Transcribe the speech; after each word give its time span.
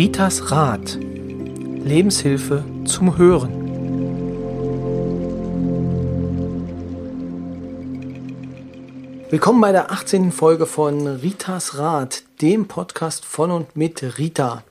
Ritas 0.00 0.50
Rat. 0.50 0.96
Lebenshilfe 0.98 2.64
zum 2.86 3.18
Hören. 3.18 3.52
Willkommen 9.28 9.60
bei 9.60 9.72
der 9.72 9.90
18. 9.92 10.32
Folge 10.32 10.64
von 10.64 11.06
Ritas 11.06 11.76
Rat, 11.76 12.22
dem 12.40 12.66
Podcast 12.66 13.26
von 13.26 13.50
und 13.50 13.76
mit 13.76 14.16
Rita. 14.16 14.64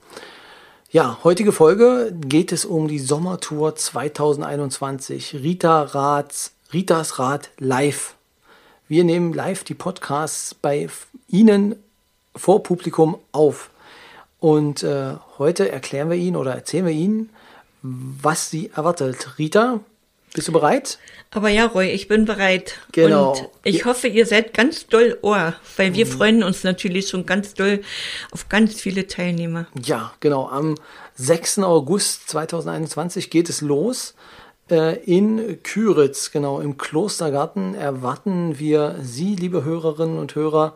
Ja, 0.90 1.18
heutige 1.22 1.52
Folge 1.52 2.12
geht 2.12 2.50
es 2.50 2.64
um 2.64 2.88
die 2.88 2.98
Sommertour 2.98 3.76
2021. 3.76 5.34
Rita 5.34 5.82
Rats, 5.82 6.54
Ritas 6.72 7.20
Rat 7.20 7.50
live. 7.58 8.16
Wir 8.88 9.04
nehmen 9.04 9.32
live 9.32 9.62
die 9.62 9.74
Podcasts 9.74 10.54
bei 10.54 10.88
Ihnen 11.28 11.76
vor 12.34 12.64
Publikum 12.64 13.16
auf. 13.30 13.70
Und 14.40 14.82
äh, 14.82 15.14
heute 15.38 15.70
erklären 15.70 16.10
wir 16.10 16.16
Ihnen 16.16 16.36
oder 16.36 16.54
erzählen 16.54 16.86
wir 16.86 16.92
Ihnen, 16.92 17.30
was 17.82 18.50
Sie 18.50 18.70
erwartet. 18.74 19.38
Rita, 19.38 19.80
bist 20.34 20.48
du 20.48 20.52
bereit? 20.52 20.98
Aber 21.30 21.48
ja, 21.48 21.66
Roy, 21.66 21.90
ich 21.90 22.08
bin 22.08 22.24
bereit. 22.24 22.78
Genau. 22.92 23.32
Und 23.32 23.48
ich 23.64 23.84
hoffe, 23.84 24.08
ihr 24.08 24.26
seid 24.26 24.54
ganz 24.54 24.86
doll 24.86 25.18
Ohr, 25.22 25.54
weil 25.76 25.94
wir 25.94 26.06
mhm. 26.06 26.10
freuen 26.10 26.42
uns 26.42 26.64
natürlich 26.64 27.08
schon 27.08 27.26
ganz 27.26 27.54
doll 27.54 27.82
auf 28.30 28.48
ganz 28.48 28.80
viele 28.80 29.06
Teilnehmer. 29.06 29.66
Ja, 29.82 30.12
genau. 30.20 30.48
Am 30.48 30.76
6. 31.16 31.60
August 31.60 32.30
2021 32.30 33.28
geht 33.30 33.48
es 33.48 33.60
los. 33.60 34.14
Äh, 34.70 35.02
in 35.04 35.62
Küritz, 35.62 36.30
genau, 36.30 36.60
im 36.60 36.78
Klostergarten 36.78 37.74
erwarten 37.74 38.58
wir 38.58 38.96
Sie, 39.02 39.36
liebe 39.36 39.64
Hörerinnen 39.64 40.18
und 40.18 40.34
Hörer. 40.34 40.74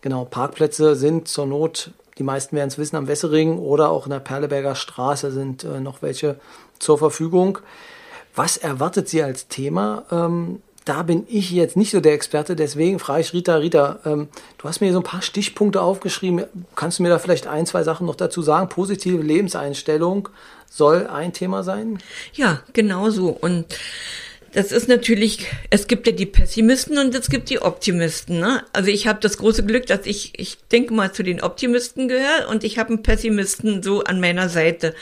Genau, 0.00 0.24
Parkplätze 0.24 0.96
sind 0.96 1.28
zur 1.28 1.46
Not 1.46 1.90
die 2.18 2.22
meisten 2.22 2.56
werden 2.56 2.68
es 2.68 2.78
wissen, 2.78 2.96
am 2.96 3.08
Wessering 3.08 3.58
oder 3.58 3.90
auch 3.90 4.06
in 4.06 4.10
der 4.10 4.20
Perleberger 4.20 4.74
Straße 4.74 5.30
sind 5.30 5.64
äh, 5.64 5.80
noch 5.80 6.02
welche 6.02 6.36
zur 6.78 6.98
Verfügung. 6.98 7.58
Was 8.34 8.56
erwartet 8.56 9.08
Sie 9.08 9.22
als 9.22 9.48
Thema? 9.48 10.04
Ähm, 10.10 10.60
da 10.84 11.02
bin 11.02 11.24
ich 11.28 11.50
jetzt 11.50 11.76
nicht 11.76 11.90
so 11.90 12.00
der 12.00 12.12
Experte, 12.12 12.56
deswegen 12.56 12.98
frage 12.98 13.22
ich 13.22 13.32
Rita, 13.32 13.56
Rita, 13.56 14.00
ähm, 14.04 14.28
du 14.58 14.68
hast 14.68 14.80
mir 14.80 14.92
so 14.92 14.98
ein 14.98 15.04
paar 15.04 15.22
Stichpunkte 15.22 15.80
aufgeschrieben. 15.80 16.44
Kannst 16.74 16.98
du 16.98 17.02
mir 17.02 17.08
da 17.08 17.18
vielleicht 17.18 17.46
ein, 17.46 17.64
zwei 17.64 17.84
Sachen 17.84 18.06
noch 18.06 18.16
dazu 18.16 18.42
sagen? 18.42 18.68
Positive 18.68 19.22
Lebenseinstellung 19.22 20.28
soll 20.68 21.06
ein 21.06 21.32
Thema 21.32 21.62
sein? 21.62 21.98
Ja, 22.34 22.60
genau 22.74 23.08
so. 23.10 23.28
Und 23.28 23.66
das 24.54 24.70
ist 24.70 24.88
natürlich, 24.88 25.46
es 25.70 25.88
gibt 25.88 26.06
ja 26.06 26.12
die 26.12 26.26
Pessimisten 26.26 26.96
und 26.98 27.14
es 27.14 27.28
gibt 27.28 27.50
die 27.50 27.60
Optimisten. 27.60 28.38
Ne? 28.38 28.64
Also 28.72 28.88
ich 28.88 29.08
habe 29.08 29.18
das 29.20 29.36
große 29.38 29.64
Glück, 29.64 29.86
dass 29.86 30.06
ich, 30.06 30.32
ich 30.38 30.58
denke 30.70 30.94
mal, 30.94 31.12
zu 31.12 31.24
den 31.24 31.42
Optimisten 31.42 32.06
gehöre 32.06 32.48
und 32.48 32.62
ich 32.62 32.78
habe 32.78 32.90
einen 32.90 33.02
Pessimisten 33.02 33.82
so 33.82 34.04
an 34.04 34.20
meiner 34.20 34.48
Seite. 34.48 34.94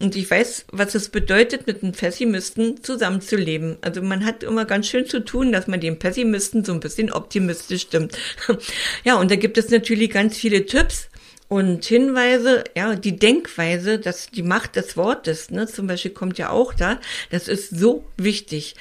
Und 0.00 0.16
ich 0.16 0.30
weiß, 0.30 0.66
was 0.72 0.94
es 0.94 1.10
bedeutet, 1.10 1.66
mit 1.66 1.82
einem 1.82 1.92
Pessimisten 1.92 2.82
zusammenzuleben. 2.82 3.76
Also 3.82 4.00
man 4.00 4.24
hat 4.24 4.42
immer 4.42 4.64
ganz 4.64 4.88
schön 4.88 5.06
zu 5.06 5.20
tun, 5.20 5.52
dass 5.52 5.66
man 5.66 5.80
den 5.80 5.98
Pessimisten 5.98 6.64
so 6.64 6.72
ein 6.72 6.80
bisschen 6.80 7.12
optimistisch 7.12 7.82
stimmt. 7.82 8.16
ja, 9.04 9.16
und 9.16 9.30
da 9.30 9.36
gibt 9.36 9.58
es 9.58 9.68
natürlich 9.68 10.10
ganz 10.10 10.38
viele 10.38 10.64
Tipps 10.64 11.08
und 11.48 11.84
Hinweise, 11.84 12.64
ja, 12.74 12.94
die 12.94 13.16
Denkweise, 13.16 13.98
dass 13.98 14.30
die 14.30 14.42
Macht 14.42 14.76
des 14.76 14.96
Wortes, 14.96 15.50
ne, 15.50 15.66
zum 15.66 15.86
Beispiel 15.86 16.12
kommt 16.12 16.38
ja 16.38 16.50
auch 16.50 16.74
da, 16.74 16.98
das 17.30 17.48
ist 17.48 17.70
so 17.70 18.04
wichtig. 18.16 18.74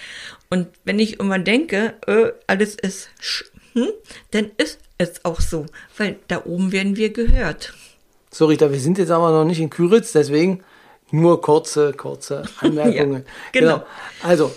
Und 0.50 0.67
wenn 0.84 1.00
ich 1.00 1.19
immer 1.19 1.39
denke, 1.39 1.94
äh, 2.08 2.31
alles 2.47 2.75
ist 2.75 3.09
sch, 3.19 3.45
hm, 3.73 3.89
dann 4.31 4.52
ist 4.58 4.80
es 4.97 5.25
auch 5.25 5.41
so, 5.41 5.66
weil 5.97 6.17
da 6.28 6.45
oben 6.45 6.72
werden 6.72 6.95
wir 6.95 7.11
gehört. 7.11 7.73
So, 8.31 8.45
Rita, 8.45 8.72
wir 8.72 8.79
sind 8.79 8.97
jetzt 8.97 9.12
aber 9.12 9.31
noch 9.31 9.46
nicht 9.46 9.59
in 9.59 9.69
Küritz, 9.69 10.12
deswegen 10.12 10.63
nur 11.12 11.41
kurze, 11.41 11.94
kurze 11.94 12.44
Anmerkungen. 12.59 13.23
ja, 13.25 13.31
genau. 13.52 13.75
genau. 13.75 13.85
Also, 14.23 14.52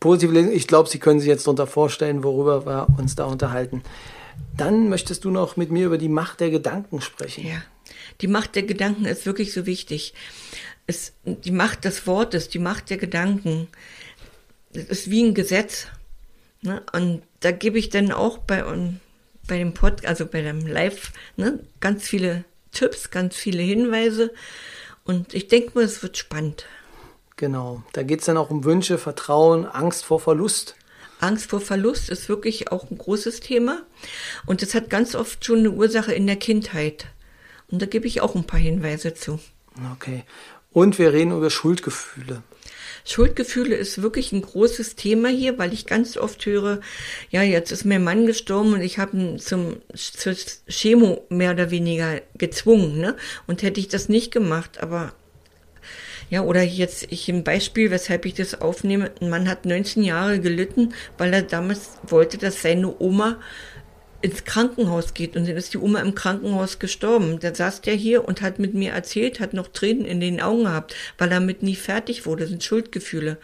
positive 0.00 0.32
Lesung, 0.32 0.52
ich 0.52 0.66
glaube, 0.66 0.88
Sie 0.88 0.98
können 0.98 1.20
sich 1.20 1.28
jetzt 1.28 1.46
darunter 1.46 1.66
vorstellen, 1.66 2.24
worüber 2.24 2.66
wir 2.66 2.88
uns 2.98 3.14
da 3.14 3.24
unterhalten. 3.24 3.82
Dann 4.56 4.88
möchtest 4.88 5.24
du 5.24 5.30
noch 5.30 5.56
mit 5.56 5.70
mir 5.70 5.86
über 5.86 5.98
die 5.98 6.08
Macht 6.08 6.40
der 6.40 6.50
Gedanken 6.50 7.00
sprechen. 7.00 7.46
Ja, 7.46 7.62
die 8.20 8.28
Macht 8.28 8.54
der 8.54 8.62
Gedanken 8.62 9.04
ist 9.04 9.26
wirklich 9.26 9.52
so 9.52 9.66
wichtig. 9.66 10.14
Es, 10.86 11.12
die 11.24 11.50
Macht 11.50 11.84
des 11.84 12.06
Wortes, 12.06 12.48
die 12.48 12.58
Macht 12.58 12.90
der 12.90 12.96
Gedanken, 12.98 13.68
das 14.72 14.84
ist 14.84 15.10
wie 15.10 15.22
ein 15.22 15.34
Gesetz. 15.34 15.86
Ne? 16.62 16.82
Und 16.92 17.22
da 17.40 17.50
gebe 17.50 17.78
ich 17.78 17.90
dann 17.90 18.12
auch 18.12 18.38
bei, 18.38 18.64
bei 19.46 19.58
dem 19.58 19.74
Pod, 19.74 20.04
also 20.04 20.26
bei 20.26 20.42
dem 20.42 20.66
Live, 20.66 21.12
ne, 21.36 21.60
ganz 21.80 22.06
viele 22.06 22.44
Tipps, 22.72 23.10
ganz 23.10 23.36
viele 23.36 23.62
Hinweise. 23.62 24.32
Und 25.04 25.34
ich 25.34 25.48
denke 25.48 25.72
mal, 25.74 25.84
es 25.84 26.02
wird 26.02 26.16
spannend. 26.16 26.66
Genau. 27.36 27.82
Da 27.92 28.02
geht 28.02 28.20
es 28.20 28.26
dann 28.26 28.36
auch 28.36 28.50
um 28.50 28.64
Wünsche, 28.64 28.98
Vertrauen, 28.98 29.66
Angst 29.66 30.04
vor 30.04 30.20
Verlust. 30.20 30.76
Angst 31.22 31.50
vor 31.50 31.60
Verlust 31.60 32.08
ist 32.08 32.28
wirklich 32.28 32.72
auch 32.72 32.90
ein 32.90 32.98
großes 32.98 33.40
Thema. 33.40 33.82
Und 34.46 34.62
das 34.62 34.74
hat 34.74 34.90
ganz 34.90 35.14
oft 35.14 35.44
schon 35.44 35.60
eine 35.60 35.70
Ursache 35.70 36.12
in 36.12 36.26
der 36.26 36.36
Kindheit. 36.36 37.06
Und 37.70 37.80
da 37.80 37.86
gebe 37.86 38.06
ich 38.06 38.20
auch 38.20 38.34
ein 38.34 38.44
paar 38.44 38.60
Hinweise 38.60 39.14
zu. 39.14 39.40
Okay. 39.92 40.24
Und 40.72 40.98
wir 40.98 41.12
reden 41.12 41.36
über 41.36 41.50
Schuldgefühle. 41.50 42.42
Schuldgefühle 43.04 43.74
ist 43.74 44.02
wirklich 44.02 44.32
ein 44.32 44.42
großes 44.42 44.94
Thema 44.94 45.28
hier, 45.28 45.58
weil 45.58 45.72
ich 45.72 45.86
ganz 45.86 46.16
oft 46.16 46.46
höre, 46.46 46.80
ja, 47.30 47.42
jetzt 47.42 47.72
ist 47.72 47.84
mein 47.84 48.04
Mann 48.04 48.26
gestorben 48.26 48.74
und 48.74 48.80
ich 48.80 48.98
habe 48.98 49.16
ihn 49.16 49.38
zum, 49.38 49.76
zur 49.94 50.34
Chemo 50.68 51.26
mehr 51.28 51.52
oder 51.52 51.70
weniger 51.70 52.20
gezwungen, 52.36 52.98
ne? 52.98 53.16
Und 53.46 53.62
hätte 53.62 53.80
ich 53.80 53.88
das 53.88 54.08
nicht 54.08 54.30
gemacht, 54.30 54.80
aber 54.80 55.12
ja, 56.30 56.42
oder 56.42 56.62
jetzt 56.62 57.06
ich 57.10 57.28
ein 57.28 57.44
Beispiel, 57.44 57.90
weshalb 57.90 58.26
ich 58.26 58.34
das 58.34 58.60
aufnehme. 58.60 59.10
Ein 59.20 59.30
Mann 59.30 59.48
hat 59.48 59.66
19 59.66 60.02
Jahre 60.02 60.40
gelitten, 60.40 60.94
weil 61.18 61.32
er 61.32 61.42
damals 61.42 61.90
wollte, 62.06 62.38
dass 62.38 62.62
seine 62.62 63.00
Oma 63.00 63.38
ins 64.22 64.44
Krankenhaus 64.44 65.14
geht 65.14 65.36
und 65.36 65.48
dann 65.48 65.56
ist 65.56 65.74
die 65.74 65.78
Oma 65.78 66.00
im 66.00 66.14
Krankenhaus 66.14 66.78
gestorben. 66.78 67.40
Da 67.40 67.54
saß 67.54 67.80
der 67.80 67.94
hier 67.94 68.26
und 68.26 68.40
hat 68.40 68.60
mit 68.60 68.72
mir 68.72 68.92
erzählt, 68.92 69.40
hat 69.40 69.52
noch 69.52 69.68
Tränen 69.68 70.04
in 70.04 70.20
den 70.20 70.40
Augen 70.40 70.64
gehabt, 70.64 70.94
weil 71.18 71.32
er 71.32 71.40
mit 71.40 71.62
nie 71.62 71.74
fertig 71.74 72.24
wurde. 72.24 72.42
Das 72.42 72.50
sind 72.50 72.62
Schuldgefühle. 72.62 73.36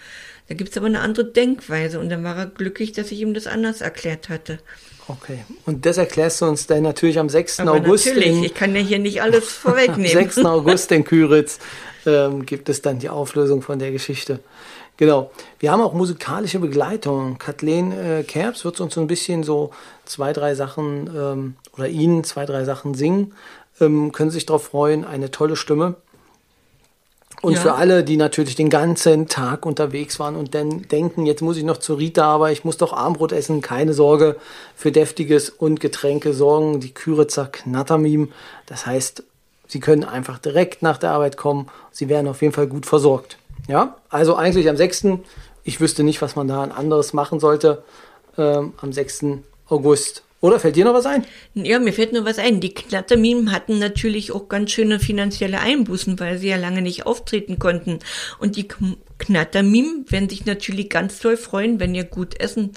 Da 0.48 0.54
gibt's 0.54 0.76
aber 0.76 0.86
eine 0.86 1.00
andere 1.00 1.26
Denkweise 1.26 1.98
und 1.98 2.08
dann 2.08 2.24
war 2.24 2.36
er 2.36 2.46
glücklich, 2.46 2.92
dass 2.92 3.10
ich 3.10 3.20
ihm 3.20 3.34
das 3.34 3.46
anders 3.46 3.80
erklärt 3.80 4.28
hatte. 4.28 4.60
Okay. 5.08 5.44
Und 5.66 5.84
das 5.84 5.96
erklärst 5.96 6.40
du 6.40 6.46
uns 6.46 6.66
dann 6.66 6.82
natürlich 6.82 7.18
am 7.18 7.28
6. 7.28 7.60
Aber 7.60 7.72
August. 7.72 8.06
Natürlich, 8.06 8.44
ich 8.44 8.54
kann 8.54 8.74
ja 8.74 8.80
hier 8.80 8.98
nicht 8.98 9.20
alles 9.20 9.44
vorwegnehmen. 9.52 10.16
Am 10.16 10.24
6. 10.24 10.38
August 10.44 10.92
in 10.92 11.04
Küritz 11.04 11.58
ähm, 12.08 12.46
gibt 12.46 12.68
es 12.68 12.82
dann 12.82 12.98
die 12.98 13.08
Auflösung 13.08 13.62
von 13.62 13.78
der 13.78 13.92
Geschichte. 13.92 14.40
Genau. 14.96 15.30
Wir 15.60 15.70
haben 15.70 15.80
auch 15.80 15.94
musikalische 15.94 16.58
Begleitung. 16.58 17.38
Kathleen 17.38 17.92
äh, 17.92 18.24
Kerbs 18.24 18.64
wird 18.64 18.80
uns 18.80 18.94
so 18.94 19.00
ein 19.00 19.06
bisschen 19.06 19.44
so 19.44 19.70
zwei, 20.04 20.32
drei 20.32 20.54
Sachen 20.54 21.08
ähm, 21.14 21.56
oder 21.76 21.88
Ihnen 21.88 22.24
zwei, 22.24 22.46
drei 22.46 22.64
Sachen 22.64 22.94
singen. 22.94 23.32
Ähm, 23.80 24.10
können 24.10 24.30
sich 24.30 24.44
darauf 24.44 24.64
freuen. 24.64 25.04
Eine 25.04 25.30
tolle 25.30 25.54
Stimme. 25.54 25.94
Und 27.40 27.52
ja. 27.52 27.60
für 27.60 27.74
alle, 27.74 28.02
die 28.02 28.16
natürlich 28.16 28.56
den 28.56 28.68
ganzen 28.68 29.28
Tag 29.28 29.64
unterwegs 29.64 30.18
waren 30.18 30.34
und 30.34 30.56
dann 30.56 30.82
denken, 30.88 31.24
jetzt 31.24 31.40
muss 31.40 31.56
ich 31.56 31.62
noch 31.62 31.76
zu 31.76 31.94
Rita, 31.94 32.24
aber 32.24 32.50
ich 32.50 32.64
muss 32.64 32.78
doch 32.78 32.92
Armbrot 32.92 33.30
essen, 33.30 33.60
keine 33.60 33.94
Sorge, 33.94 34.36
für 34.74 34.90
Deftiges 34.90 35.48
und 35.48 35.78
Getränke 35.78 36.34
sorgen 36.34 36.80
die 36.80 36.92
Küritzer 36.92 37.46
Knattermim. 37.46 38.32
Das 38.66 38.86
heißt, 38.86 39.22
Sie 39.68 39.80
können 39.80 40.02
einfach 40.02 40.38
direkt 40.38 40.82
nach 40.82 40.98
der 40.98 41.10
Arbeit 41.10 41.36
kommen. 41.36 41.68
Sie 41.92 42.08
werden 42.08 42.26
auf 42.26 42.42
jeden 42.42 42.54
Fall 42.54 42.66
gut 42.66 42.86
versorgt. 42.86 43.38
Ja, 43.68 43.96
also 44.08 44.34
eigentlich 44.34 44.68
am 44.68 44.76
6. 44.76 45.06
Ich 45.62 45.80
wüsste 45.80 46.02
nicht, 46.02 46.22
was 46.22 46.34
man 46.34 46.48
da 46.48 46.64
anderes 46.64 47.12
machen 47.12 47.38
sollte 47.38 47.84
ähm, 48.36 48.72
am 48.78 48.92
6. 48.92 49.26
August. 49.68 50.24
Oder 50.40 50.60
fällt 50.60 50.76
dir 50.76 50.84
noch 50.84 50.94
was 50.94 51.04
ein? 51.04 51.26
Ja, 51.54 51.80
mir 51.80 51.92
fällt 51.92 52.12
noch 52.12 52.24
was 52.24 52.38
ein. 52.38 52.60
Die 52.60 52.72
Knattermimen 52.72 53.50
hatten 53.50 53.80
natürlich 53.80 54.30
auch 54.30 54.48
ganz 54.48 54.70
schöne 54.70 55.00
finanzielle 55.00 55.58
Einbußen, 55.58 56.20
weil 56.20 56.38
sie 56.38 56.48
ja 56.48 56.56
lange 56.56 56.80
nicht 56.80 57.06
auftreten 57.06 57.58
konnten. 57.58 57.98
Und 58.38 58.54
die 58.54 58.68
Knattermimen 59.18 60.04
werden 60.08 60.28
sich 60.28 60.46
natürlich 60.46 60.90
ganz 60.90 61.18
toll 61.18 61.36
freuen, 61.36 61.80
wenn 61.80 61.92
ihr 61.92 62.04
gut 62.04 62.40
essen, 62.40 62.70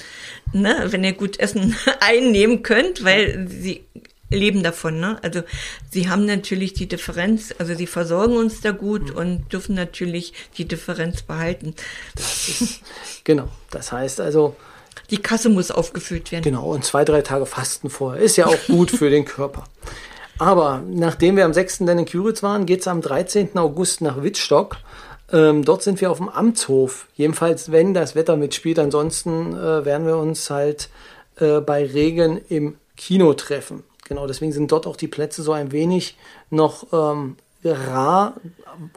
ne, 0.53 0.87
wenn 0.87 1.03
ihr 1.03 1.13
gut 1.13 1.39
Essen 1.39 1.75
einnehmen 1.99 2.63
könnt, 2.63 3.03
weil 3.03 3.47
sie 3.47 3.85
leben 4.31 4.63
davon. 4.63 4.99
Ne? 4.99 5.19
Also 5.21 5.41
sie 5.91 6.09
haben 6.09 6.25
natürlich 6.25 6.73
die 6.73 6.87
Differenz, 6.87 7.53
also 7.59 7.75
sie 7.75 7.87
versorgen 7.87 8.37
uns 8.37 8.61
da 8.61 8.71
gut 8.71 9.11
mhm. 9.11 9.17
und 9.17 9.53
dürfen 9.53 9.75
natürlich 9.75 10.33
die 10.57 10.65
Differenz 10.65 11.21
behalten. 11.21 11.75
Das 12.15 12.49
ist, 12.49 12.81
genau, 13.23 13.47
das 13.69 13.91
heißt 13.91 14.21
also. 14.21 14.55
Die 15.09 15.17
Kasse 15.17 15.49
muss 15.49 15.71
aufgefüllt 15.71 16.31
werden. 16.31 16.43
Genau, 16.43 16.71
und 16.71 16.85
zwei, 16.85 17.03
drei 17.03 17.21
Tage 17.21 17.45
Fasten 17.45 17.89
vorher. 17.89 18.21
Ist 18.21 18.37
ja 18.37 18.47
auch 18.47 18.57
gut 18.67 18.91
für 18.91 19.09
den 19.09 19.25
Körper. 19.25 19.65
Aber 20.37 20.81
nachdem 20.89 21.35
wir 21.35 21.45
am 21.45 21.53
6. 21.53 21.79
dann 21.79 21.99
in 21.99 22.05
Küritz 22.05 22.41
waren, 22.43 22.65
geht 22.65 22.81
es 22.81 22.87
am 22.87 23.01
13. 23.01 23.57
August 23.57 24.01
nach 24.01 24.23
Wittstock. 24.23 24.77
Ähm, 25.31 25.63
dort 25.63 25.83
sind 25.83 26.01
wir 26.01 26.11
auf 26.11 26.17
dem 26.17 26.29
Amtshof. 26.29 27.07
Jedenfalls, 27.15 27.71
wenn 27.71 27.93
das 27.93 28.15
Wetter 28.15 28.37
mitspielt. 28.37 28.79
Ansonsten 28.79 29.53
äh, 29.53 29.85
werden 29.85 30.07
wir 30.07 30.17
uns 30.17 30.49
halt 30.49 30.89
äh, 31.37 31.59
bei 31.59 31.85
Regen 31.85 32.41
im 32.49 32.75
Kino 32.97 33.33
treffen. 33.33 33.83
Genau, 34.11 34.27
deswegen 34.27 34.51
sind 34.51 34.69
dort 34.73 34.87
auch 34.87 34.97
die 34.97 35.07
Plätze 35.07 35.41
so 35.41 35.53
ein 35.53 35.71
wenig 35.71 36.17
noch 36.49 36.85
ähm, 36.91 37.37
rar 37.63 38.33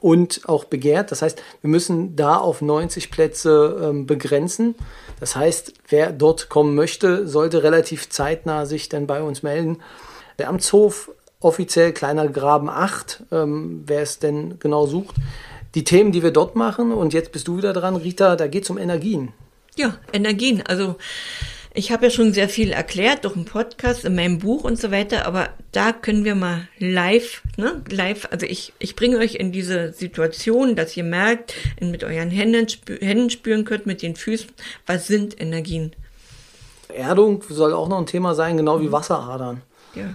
und 0.00 0.40
auch 0.48 0.64
begehrt. 0.64 1.12
Das 1.12 1.22
heißt, 1.22 1.40
wir 1.60 1.70
müssen 1.70 2.16
da 2.16 2.36
auf 2.36 2.60
90 2.60 3.12
Plätze 3.12 3.80
ähm, 3.80 4.06
begrenzen. 4.06 4.74
Das 5.20 5.36
heißt, 5.36 5.72
wer 5.88 6.10
dort 6.10 6.48
kommen 6.48 6.74
möchte, 6.74 7.28
sollte 7.28 7.62
relativ 7.62 8.08
zeitnah 8.08 8.66
sich 8.66 8.88
dann 8.88 9.06
bei 9.06 9.22
uns 9.22 9.44
melden. 9.44 9.78
Der 10.40 10.48
Amtshof 10.48 11.12
offiziell 11.38 11.92
kleiner 11.92 12.26
Graben 12.26 12.68
8, 12.68 13.22
ähm, 13.30 13.84
wer 13.86 14.02
es 14.02 14.18
denn 14.18 14.58
genau 14.58 14.86
sucht. 14.86 15.14
Die 15.76 15.84
Themen, 15.84 16.10
die 16.10 16.24
wir 16.24 16.32
dort 16.32 16.56
machen, 16.56 16.90
und 16.90 17.14
jetzt 17.14 17.30
bist 17.30 17.46
du 17.46 17.56
wieder 17.56 17.72
dran, 17.72 17.94
Rita, 17.94 18.34
da 18.34 18.48
geht 18.48 18.64
es 18.64 18.70
um 18.70 18.78
Energien. 18.78 19.32
Ja, 19.76 19.96
Energien. 20.12 20.64
Also 20.66 20.96
ich 21.76 21.90
habe 21.90 22.04
ja 22.04 22.10
schon 22.10 22.32
sehr 22.32 22.48
viel 22.48 22.70
erklärt 22.70 23.24
durch 23.24 23.34
einen 23.34 23.46
Podcast, 23.46 24.04
in 24.04 24.14
meinem 24.14 24.38
Buch 24.38 24.62
und 24.62 24.78
so 24.78 24.92
weiter, 24.92 25.26
aber 25.26 25.48
da 25.72 25.92
können 25.92 26.24
wir 26.24 26.36
mal 26.36 26.68
live, 26.78 27.42
ne, 27.56 27.82
live, 27.90 28.28
also 28.30 28.46
ich, 28.46 28.72
ich 28.78 28.94
bringe 28.94 29.18
euch 29.18 29.34
in 29.34 29.50
diese 29.50 29.92
Situation, 29.92 30.76
dass 30.76 30.96
ihr 30.96 31.02
merkt, 31.02 31.54
mit 31.80 32.04
euren 32.04 32.30
Händen, 32.30 32.68
spü 32.68 32.96
Händen 33.00 33.28
spüren 33.28 33.64
könnt, 33.64 33.86
mit 33.86 34.02
den 34.02 34.14
Füßen, 34.14 34.50
was 34.86 35.08
sind 35.08 35.40
Energien. 35.40 35.92
Erdung 36.94 37.42
soll 37.48 37.72
auch 37.72 37.88
noch 37.88 37.98
ein 37.98 38.06
Thema 38.06 38.36
sein, 38.36 38.56
genau 38.56 38.80
wie 38.80 38.92
Wasseradern. 38.92 39.60
Ja. 39.94 40.14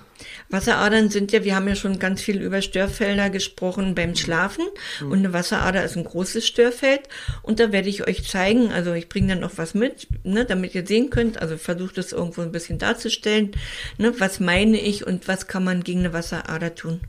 Wasseradern 0.49 1.09
sind 1.09 1.31
ja, 1.31 1.43
wir 1.43 1.55
haben 1.55 1.67
ja 1.67 1.75
schon 1.75 1.99
ganz 1.99 2.21
viel 2.21 2.41
über 2.41 2.61
Störfelder 2.61 3.29
gesprochen 3.29 3.95
beim 3.95 4.15
Schlafen 4.15 4.65
mhm. 4.99 5.11
und 5.11 5.19
eine 5.19 5.33
Wasserader 5.33 5.83
ist 5.83 5.95
ein 5.95 6.03
großes 6.03 6.45
Störfeld 6.45 7.01
und 7.41 7.59
da 7.59 7.71
werde 7.71 7.89
ich 7.89 8.07
euch 8.07 8.27
zeigen, 8.27 8.71
also 8.71 8.93
ich 8.93 9.09
bringe 9.09 9.29
dann 9.29 9.39
noch 9.39 9.57
was 9.57 9.73
mit, 9.73 10.07
ne, 10.23 10.45
damit 10.45 10.75
ihr 10.75 10.85
sehen 10.85 11.09
könnt, 11.09 11.41
also 11.41 11.57
versucht 11.57 11.97
das 11.97 12.11
irgendwo 12.11 12.41
ein 12.41 12.51
bisschen 12.51 12.77
darzustellen, 12.77 13.51
ne, 13.97 14.13
was 14.19 14.39
meine 14.39 14.79
ich 14.79 15.05
und 15.05 15.27
was 15.27 15.47
kann 15.47 15.63
man 15.63 15.83
gegen 15.83 15.99
eine 15.99 16.13
Wasserader 16.13 16.75
tun. 16.75 17.01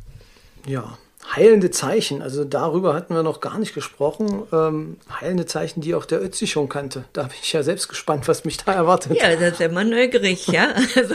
Ja, 0.66 0.98
heilende 1.34 1.70
Zeichen, 1.70 2.22
also 2.22 2.44
darüber 2.44 2.94
hatten 2.94 3.14
wir 3.14 3.22
noch 3.22 3.40
gar 3.40 3.58
nicht 3.58 3.74
gesprochen. 3.74 4.42
Ähm, 4.52 4.96
heilende 5.20 5.46
Zeichen, 5.46 5.80
die 5.80 5.94
auch 5.94 6.04
der 6.04 6.22
Ötzi 6.22 6.46
schon 6.46 6.68
kannte. 6.68 7.04
Da 7.12 7.22
bin 7.24 7.36
ich 7.42 7.52
ja 7.52 7.62
selbst 7.62 7.88
gespannt, 7.88 8.26
was 8.28 8.44
mich 8.44 8.56
da 8.58 8.72
erwartet. 8.72 9.16
Ja, 9.16 9.34
das 9.36 9.52
ist 9.52 9.60
immer 9.60 9.84
neugierig, 9.84 10.46
ja. 10.48 10.74
Also 10.96 11.14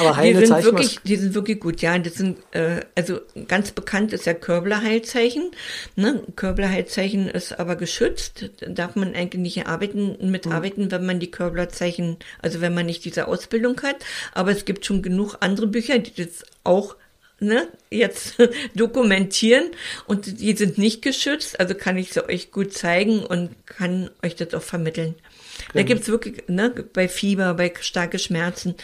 Aber 0.00 0.16
heilende 0.16 0.40
die 0.40 0.46
sind 0.46 0.54
Zeichen. 0.54 0.64
wirklich, 0.66 1.00
die 1.02 1.16
sind 1.16 1.34
wirklich 1.34 1.60
gut, 1.60 1.82
ja. 1.82 1.98
Das 1.98 2.14
sind, 2.14 2.38
äh, 2.52 2.82
also 2.94 3.18
ganz 3.48 3.72
bekannt 3.72 4.12
ist 4.12 4.26
ja 4.26 4.34
Körblerheilzeichen. 4.34 5.50
Ne? 5.96 6.22
Körblerheilzeichen 6.36 7.28
ist 7.28 7.58
aber 7.58 7.74
geschützt. 7.74 8.50
Da 8.60 8.68
darf 8.68 8.96
man 8.96 9.14
eigentlich 9.14 9.42
nicht 9.42 9.66
arbeiten, 9.66 10.30
mitarbeiten, 10.30 10.84
mhm. 10.84 10.90
wenn 10.92 11.06
man 11.06 11.18
die 11.18 11.30
Körblerzeichen, 11.30 12.18
also 12.40 12.60
wenn 12.60 12.74
man 12.74 12.86
nicht 12.86 13.04
diese 13.04 13.26
Ausbildung 13.26 13.80
hat. 13.82 13.96
Aber 14.32 14.52
es 14.52 14.64
gibt 14.64 14.86
schon 14.86 15.02
genug 15.02 15.36
andere 15.40 15.66
Bücher, 15.66 15.98
die 15.98 16.14
das 16.14 16.44
auch 16.62 16.94
ne, 17.40 17.68
jetzt 17.90 18.36
dokumentieren 18.74 19.70
und 20.06 20.40
die 20.40 20.56
sind 20.56 20.78
nicht 20.78 21.02
geschützt, 21.02 21.60
also 21.60 21.74
kann 21.74 21.96
ich 21.96 22.12
sie 22.12 22.28
euch 22.28 22.50
gut 22.50 22.72
zeigen 22.72 23.24
und 23.24 23.54
kann 23.66 24.10
euch 24.22 24.36
das 24.36 24.54
auch 24.54 24.62
vermitteln. 24.62 25.14
Da 25.72 25.82
genau. 25.82 25.86
gibt's 25.86 26.08
wirklich, 26.08 26.48
ne, 26.48 26.70
bei 26.70 27.08
Fieber, 27.08 27.54
bei 27.54 27.72
starke 27.80 28.18
Schmerzen, 28.18 28.74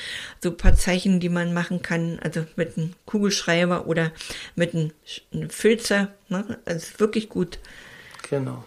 so 0.43 0.51
ein 0.51 0.57
paar 0.57 0.75
Zeichen, 0.75 1.21
die 1.21 1.29
man 1.29 1.55
machen 1.55 1.83
kann, 1.83 2.19
also 2.21 2.45
mit 2.57 2.77
einem 2.77 2.95
Kugelschreiber 3.07 3.87
oder 3.87 4.13
mit 4.57 4.75
einem, 4.75 4.91
Filzer, 5.51 6.13
ne, 6.29 6.59
also 6.65 6.99
wirklich 6.99 7.29
gut. 7.29 7.59
Genau. 8.29 8.65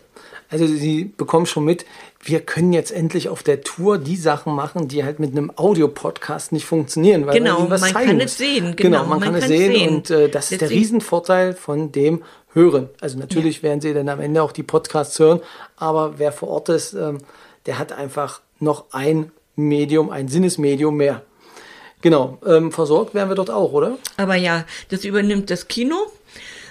Also 0.49 0.65
Sie 0.65 1.05
bekommen 1.05 1.45
schon 1.45 1.65
mit, 1.65 1.85
wir 2.23 2.39
können 2.39 2.71
jetzt 2.71 2.91
endlich 2.91 3.29
auf 3.29 3.43
der 3.43 3.61
Tour 3.61 3.97
die 3.97 4.15
Sachen 4.15 4.55
machen, 4.55 4.87
die 4.87 5.03
halt 5.03 5.19
mit 5.19 5.31
einem 5.31 5.51
Audiopodcast 5.55 6.51
nicht 6.51 6.65
funktionieren. 6.65 7.27
Weil 7.27 7.37
genau, 7.37 7.61
man, 7.67 7.79
man 7.79 7.93
kann 7.93 8.15
muss. 8.15 8.25
es 8.25 8.37
sehen. 8.37 8.75
Genau, 8.75 8.99
genau 8.99 8.99
man, 9.01 9.19
man, 9.19 9.33
kann 9.33 9.35
es 9.35 9.47
sehen, 9.47 9.73
sehen. 9.73 9.95
und 9.95 10.09
äh, 10.09 10.29
das 10.29 10.51
ist 10.51 10.61
der 10.61 10.69
Riesenvorteil 10.69 11.53
von 11.53 11.91
dem 11.91 12.23
Hören. 12.53 12.89
Also 13.01 13.19
natürlich 13.19 13.57
ja. 13.57 13.63
werden 13.63 13.81
Sie 13.81 13.93
dann 13.93 14.09
am 14.09 14.19
Ende 14.19 14.41
auch 14.41 14.51
die 14.51 14.63
Podcasts 14.63 15.19
hören, 15.19 15.41
aber 15.75 16.17
wer 16.17 16.31
vor 16.31 16.49
Ort 16.49 16.69
ist, 16.69 16.93
ähm, 16.93 17.19
der 17.65 17.77
hat 17.77 17.91
einfach 17.91 18.41
noch 18.59 18.85
ein 18.91 19.31
Medium, 19.55 20.09
ein 20.09 20.27
Sinnesmedium 20.27 20.95
mehr. 20.95 21.23
Genau, 22.01 22.37
ähm, 22.45 22.71
versorgt 22.71 23.13
werden 23.13 23.29
wir 23.29 23.35
dort 23.35 23.49
auch, 23.49 23.73
oder? 23.73 23.97
Aber 24.17 24.35
ja, 24.35 24.65
das 24.89 25.03
übernimmt 25.03 25.49
das 25.49 25.67
Kino. 25.67 25.95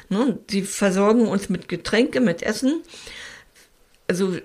Ne? 0.09 0.39
Sie 0.49 0.63
versorgen 0.63 1.27
uns 1.27 1.49
mit 1.49 1.69
Getränke, 1.69 2.21
mit 2.21 2.43
Essen. 2.43 2.83
Also 4.09 4.37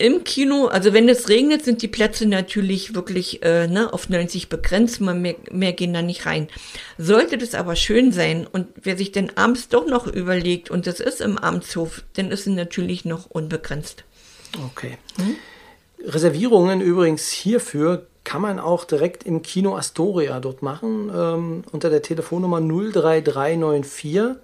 im 0.00 0.24
Kino, 0.24 0.66
also 0.66 0.94
wenn 0.94 1.08
es 1.10 1.28
regnet, 1.28 1.62
sind 1.62 1.82
die 1.82 1.88
Plätze 1.88 2.24
natürlich 2.26 2.94
wirklich 2.94 3.42
äh, 3.42 3.66
ne, 3.66 3.92
auf 3.92 4.08
90 4.08 4.48
begrenzt, 4.48 5.00
man 5.02 5.20
mehr, 5.20 5.34
mehr 5.50 5.74
gehen 5.74 5.92
da 5.92 6.00
nicht 6.00 6.24
rein. 6.24 6.48
Sollte 6.96 7.36
das 7.36 7.54
aber 7.54 7.76
schön 7.76 8.10
sein 8.10 8.46
und 8.50 8.68
wer 8.82 8.96
sich 8.96 9.12
denn 9.12 9.36
abends 9.36 9.68
doch 9.68 9.86
noch 9.86 10.06
überlegt 10.06 10.70
und 10.70 10.86
das 10.86 11.00
ist 11.00 11.20
im 11.20 11.36
Amtshof, 11.36 12.02
dann 12.14 12.30
ist 12.30 12.46
es 12.46 12.54
natürlich 12.54 13.04
noch 13.04 13.26
unbegrenzt. 13.26 14.04
Okay. 14.72 14.96
Hm? 15.16 15.36
Reservierungen 16.06 16.80
übrigens 16.80 17.28
hierfür 17.28 18.06
kann 18.24 18.40
man 18.40 18.58
auch 18.58 18.84
direkt 18.84 19.24
im 19.24 19.42
Kino 19.42 19.76
Astoria 19.76 20.40
dort 20.40 20.62
machen, 20.62 21.10
ähm, 21.14 21.64
unter 21.72 21.90
der 21.90 22.00
Telefonnummer 22.00 22.60
03394 22.60 24.36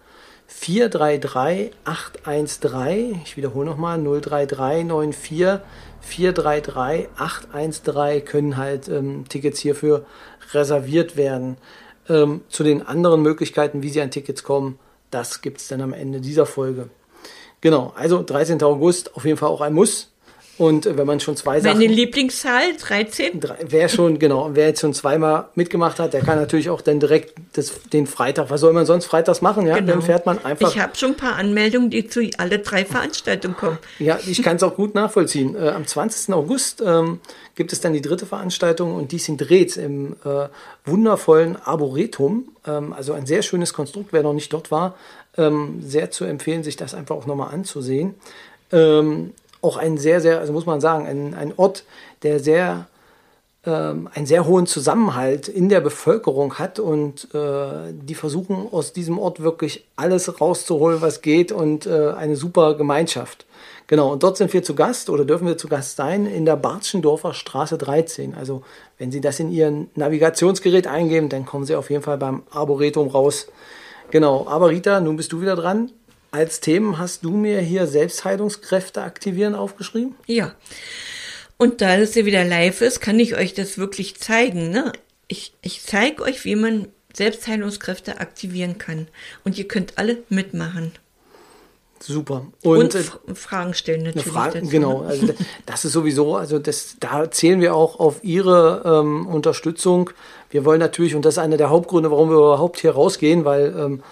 433 0.46 1.72
813. 1.84 3.20
Ich 3.24 3.36
wiederhole 3.36 3.66
nochmal 3.66 4.02
03394 4.02 5.60
433 6.00 7.08
813 7.16 8.24
können 8.24 8.56
halt 8.56 8.88
ähm, 8.88 9.24
Tickets 9.28 9.60
hierfür 9.60 10.06
reserviert 10.52 11.16
werden. 11.16 11.56
Ähm, 12.08 12.42
zu 12.48 12.62
den 12.62 12.86
anderen 12.86 13.22
Möglichkeiten, 13.22 13.82
wie 13.82 13.88
Sie 13.88 14.00
an 14.00 14.10
Tickets 14.10 14.44
kommen, 14.44 14.78
das 15.10 15.42
gibt 15.42 15.60
es 15.60 15.68
dann 15.68 15.80
am 15.80 15.92
Ende 15.92 16.20
dieser 16.20 16.46
Folge. 16.46 16.88
Genau, 17.60 17.92
also 17.96 18.22
13. 18.22 18.62
August 18.62 19.16
auf 19.16 19.24
jeden 19.24 19.38
Fall 19.38 19.48
auch 19.48 19.60
ein 19.60 19.72
Muss. 19.72 20.12
Und 20.58 20.86
wenn 20.96 21.06
man 21.06 21.20
schon 21.20 21.36
zwei 21.36 21.60
Sachen. 21.60 21.78
Meine 21.78 21.92
Lieblingszahl, 21.92 22.76
13? 22.80 23.40
Wer 23.68 23.88
schon, 23.88 24.18
genau, 24.18 24.50
wer 24.54 24.68
jetzt 24.68 24.80
schon 24.80 24.94
zweimal 24.94 25.48
mitgemacht 25.54 25.98
hat, 25.98 26.14
der 26.14 26.22
kann 26.22 26.38
natürlich 26.38 26.70
auch 26.70 26.80
dann 26.80 26.98
direkt 26.98 27.34
das, 27.52 27.72
den 27.92 28.06
Freitag, 28.06 28.48
was 28.48 28.62
soll 28.62 28.72
man 28.72 28.86
sonst 28.86 29.04
freitags 29.04 29.42
machen? 29.42 29.66
Ja, 29.66 29.76
genau. 29.76 29.92
dann 29.92 30.02
fährt 30.02 30.24
man 30.24 30.42
einfach. 30.44 30.70
Ich 30.70 30.80
habe 30.80 30.96
schon 30.96 31.10
ein 31.10 31.16
paar 31.16 31.36
Anmeldungen, 31.36 31.90
die 31.90 32.06
zu 32.06 32.28
alle 32.38 32.60
drei 32.60 32.86
Veranstaltungen 32.86 33.56
kommen. 33.56 33.78
Ja, 33.98 34.18
ich 34.26 34.42
kann 34.42 34.56
es 34.56 34.62
auch 34.62 34.76
gut 34.76 34.94
nachvollziehen. 34.94 35.54
Äh, 35.56 35.68
am 35.68 35.86
20. 35.86 36.34
August 36.34 36.82
ähm, 36.84 37.20
gibt 37.54 37.72
es 37.72 37.80
dann 37.80 37.92
die 37.92 38.02
dritte 38.02 38.24
Veranstaltung 38.24 38.94
und 38.94 39.12
die 39.12 39.16
ist 39.16 39.28
in 39.28 39.36
Drehz 39.36 39.76
im 39.76 40.16
äh, 40.24 40.48
wundervollen 40.86 41.56
Arboretum. 41.56 42.48
Ähm, 42.66 42.94
also 42.94 43.12
ein 43.12 43.26
sehr 43.26 43.42
schönes 43.42 43.74
Konstrukt, 43.74 44.12
wer 44.12 44.22
noch 44.22 44.32
nicht 44.32 44.52
dort 44.52 44.70
war, 44.70 44.96
ähm, 45.36 45.82
sehr 45.82 46.10
zu 46.10 46.24
empfehlen, 46.24 46.62
sich 46.62 46.76
das 46.76 46.94
einfach 46.94 47.14
auch 47.14 47.26
nochmal 47.26 47.52
anzusehen. 47.52 48.14
Ähm, 48.72 49.32
auch 49.66 49.76
ein 49.76 49.98
sehr, 49.98 50.20
sehr, 50.20 50.40
also 50.40 50.52
muss 50.52 50.66
man 50.66 50.80
sagen, 50.80 51.06
ein, 51.06 51.34
ein 51.34 51.52
Ort, 51.56 51.84
der 52.22 52.40
sehr 52.40 52.86
ähm, 53.66 54.08
einen 54.14 54.26
sehr 54.26 54.46
hohen 54.46 54.66
Zusammenhalt 54.66 55.48
in 55.48 55.68
der 55.68 55.80
Bevölkerung 55.80 56.54
hat 56.54 56.78
und 56.78 57.34
äh, 57.34 57.92
die 57.92 58.14
versuchen 58.14 58.68
aus 58.70 58.92
diesem 58.92 59.18
Ort 59.18 59.42
wirklich 59.42 59.84
alles 59.96 60.40
rauszuholen, 60.40 61.00
was 61.00 61.20
geht 61.20 61.50
und 61.50 61.84
äh, 61.84 62.12
eine 62.16 62.36
super 62.36 62.76
Gemeinschaft. 62.76 63.44
Genau, 63.88 64.12
und 64.12 64.22
dort 64.22 64.36
sind 64.36 64.52
wir 64.52 64.62
zu 64.62 64.76
Gast 64.76 65.10
oder 65.10 65.24
dürfen 65.24 65.48
wir 65.48 65.58
zu 65.58 65.66
Gast 65.66 65.96
sein 65.96 66.26
in 66.26 66.44
der 66.44 66.56
Bartschendorfer 66.56 67.34
Straße 67.34 67.76
13. 67.76 68.34
Also 68.36 68.62
wenn 68.98 69.10
Sie 69.10 69.20
das 69.20 69.40
in 69.40 69.50
Ihren 69.50 69.90
Navigationsgerät 69.96 70.86
eingeben, 70.86 71.28
dann 71.28 71.44
kommen 71.44 71.64
Sie 71.64 71.74
auf 71.74 71.90
jeden 71.90 72.02
Fall 72.02 72.18
beim 72.18 72.44
Arboretum 72.50 73.08
raus. 73.08 73.48
Genau, 74.12 74.46
aber 74.48 74.70
Rita, 74.70 75.00
nun 75.00 75.16
bist 75.16 75.32
du 75.32 75.40
wieder 75.40 75.56
dran. 75.56 75.90
Als 76.36 76.60
Themen 76.60 76.98
hast 76.98 77.24
du 77.24 77.30
mir 77.30 77.60
hier 77.60 77.86
Selbstheilungskräfte 77.86 79.00
aktivieren 79.00 79.54
aufgeschrieben? 79.54 80.16
Ja. 80.26 80.54
Und 81.56 81.80
da 81.80 81.96
es 81.96 82.14
ja 82.14 82.26
wieder 82.26 82.44
live 82.44 82.82
ist, 82.82 83.00
kann 83.00 83.18
ich 83.18 83.36
euch 83.36 83.54
das 83.54 83.78
wirklich 83.78 84.20
zeigen. 84.20 84.68
Ne? 84.68 84.92
Ich, 85.28 85.54
ich 85.62 85.82
zeige 85.82 86.22
euch, 86.22 86.44
wie 86.44 86.54
man 86.54 86.88
Selbstheilungskräfte 87.14 88.20
aktivieren 88.20 88.76
kann. 88.76 89.08
Und 89.44 89.56
ihr 89.56 89.66
könnt 89.66 89.96
alle 89.96 90.18
mitmachen. 90.28 90.92
Super. 92.00 92.48
Und, 92.62 92.94
und 92.94 92.94
äh, 92.94 93.34
Fragen 93.34 93.72
stellen 93.72 94.02
natürlich. 94.02 94.26
Frage, 94.26 94.58
dazu, 94.58 94.70
genau, 94.70 95.04
ne? 95.04 95.08
also 95.08 95.28
das 95.64 95.86
ist 95.86 95.92
sowieso, 95.92 96.36
also 96.36 96.58
das, 96.58 96.96
da 97.00 97.30
zählen 97.30 97.62
wir 97.62 97.74
auch 97.74 97.98
auf 97.98 98.22
Ihre 98.22 98.82
ähm, 98.84 99.26
Unterstützung. 99.26 100.10
Wir 100.50 100.66
wollen 100.66 100.80
natürlich, 100.80 101.14
und 101.14 101.24
das 101.24 101.36
ist 101.36 101.38
einer 101.38 101.56
der 101.56 101.70
Hauptgründe, 101.70 102.10
warum 102.10 102.28
wir 102.28 102.36
überhaupt 102.36 102.80
hier 102.80 102.90
rausgehen, 102.90 103.46
weil 103.46 103.74
ähm, 103.74 104.02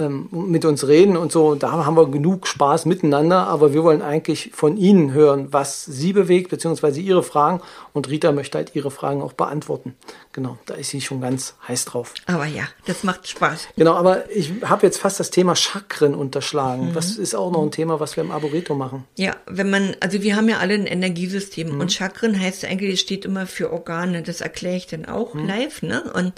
ähm, 0.00 0.28
mit 0.30 0.64
uns 0.64 0.88
reden 0.88 1.16
und 1.16 1.30
so. 1.30 1.48
Und 1.48 1.62
da 1.62 1.70
haben 1.70 1.96
wir 1.96 2.08
genug 2.08 2.48
Spaß 2.48 2.86
miteinander, 2.86 3.46
aber 3.46 3.72
wir 3.72 3.84
wollen 3.84 4.02
eigentlich 4.02 4.50
von 4.52 4.76
Ihnen 4.76 5.12
hören, 5.12 5.52
was 5.52 5.84
Sie 5.84 6.12
bewegt, 6.12 6.50
beziehungsweise 6.50 7.00
Ihre 7.00 7.22
Fragen. 7.22 7.60
Und 7.92 8.08
Rita 8.08 8.32
möchte 8.32 8.58
halt 8.58 8.74
Ihre 8.74 8.90
Fragen 8.90 9.22
auch 9.22 9.34
beantworten. 9.34 9.94
Genau, 10.32 10.58
da 10.66 10.74
ist 10.74 10.90
sie 10.90 11.00
schon 11.00 11.20
ganz 11.20 11.54
heiß 11.68 11.84
drauf. 11.84 12.14
Aber 12.26 12.46
ja, 12.46 12.64
das 12.86 13.04
macht 13.04 13.28
Spaß. 13.28 13.68
Genau, 13.76 13.94
aber 13.94 14.28
ich 14.30 14.52
habe 14.64 14.84
jetzt 14.84 14.98
fast 14.98 15.20
das 15.20 15.30
Thema 15.30 15.54
Chakren 15.54 16.16
unterschlagen. 16.16 16.88
Mhm. 16.88 16.94
Das 16.94 17.16
ist 17.16 17.36
auch 17.36 17.52
noch 17.52 17.62
ein 17.62 17.70
Thema, 17.70 18.00
was 18.00 18.16
wir 18.16 18.24
im 18.24 18.32
Arboretum 18.32 18.76
machen. 18.76 19.04
Ja, 19.16 19.36
wenn 19.46 19.70
man, 19.70 19.94
also 20.00 20.22
wir 20.22 20.34
haben 20.34 20.48
ja 20.48 20.58
alle 20.58 20.74
ein 20.74 20.86
Energiesystem 20.86 21.74
mhm. 21.74 21.80
und 21.80 21.92
Chakren 21.92 22.38
heißt 22.38 22.64
eigentlich, 22.64 22.94
es 22.94 23.00
steht 23.00 23.24
immer 23.24 23.46
für 23.46 23.72
Organe. 23.72 24.22
Das 24.22 24.40
erkläre 24.40 24.76
ich 24.76 24.88
dann 24.88 25.04
auch 25.04 25.34
mhm. 25.34 25.46
live, 25.46 25.82
ne? 25.82 26.02
Und 26.14 26.32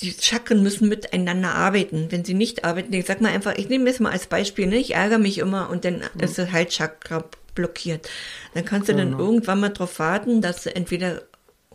die 0.00 0.12
Chakren 0.12 0.62
müssen 0.62 0.88
miteinander 0.88 1.54
arbeiten. 1.54 2.08
Wenn 2.10 2.24
sie 2.24 2.34
nicht 2.34 2.64
arbeiten, 2.64 2.92
ich 2.92 3.06
sag 3.06 3.20
mal 3.20 3.32
einfach, 3.32 3.54
ich 3.56 3.68
nehme 3.68 3.88
es 3.88 4.00
mal 4.00 4.12
als 4.12 4.26
Beispiel, 4.26 4.66
ne? 4.66 4.76
ich 4.76 4.94
ärgere 4.94 5.18
mich 5.18 5.38
immer 5.38 5.70
und 5.70 5.84
dann 5.84 6.02
mhm. 6.14 6.20
ist 6.20 6.38
das 6.38 6.52
halt 6.52 6.70
Chakra 6.70 7.24
blockiert. 7.54 8.08
Dann 8.54 8.64
kannst 8.64 8.88
du 8.88 8.94
genau. 8.94 9.10
dann 9.10 9.18
irgendwann 9.18 9.60
mal 9.60 9.70
darauf 9.70 9.98
warten, 9.98 10.42
dass 10.42 10.64
du 10.64 10.74
entweder 10.74 11.22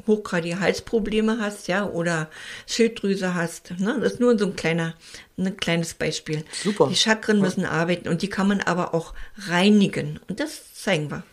hochgradige 0.07 0.59
Halsprobleme 0.59 1.39
hast, 1.39 1.67
ja, 1.67 1.85
oder 1.85 2.29
Schilddrüse 2.67 3.35
hast. 3.35 3.73
Ne? 3.79 3.97
Das 4.01 4.13
ist 4.13 4.19
nur 4.19 4.37
so 4.37 4.45
ein 4.45 4.55
kleiner, 4.55 4.95
ein 5.37 5.57
kleines 5.57 5.93
Beispiel. 5.93 6.43
Super. 6.63 6.87
Die 6.87 6.95
Chakren 6.95 7.37
ja. 7.37 7.43
müssen 7.43 7.65
arbeiten 7.65 8.07
und 8.07 8.21
die 8.21 8.29
kann 8.29 8.47
man 8.47 8.61
aber 8.61 8.93
auch 8.93 9.13
reinigen. 9.47 10.19
Und 10.27 10.39
das 10.39 10.73
zeigen 10.73 11.11
wir. 11.11 11.23